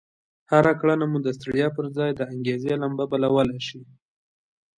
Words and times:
هره 0.51 0.73
کړنه 0.79 1.05
مو 1.11 1.19
د 1.23 1.27
ستړيا 1.37 1.67
پر 1.77 1.85
ځای 1.97 2.11
د 2.15 2.21
انګېزې 2.33 2.73
لمبه 2.81 3.05
بلولای 3.11 3.59
شي. 3.67 3.81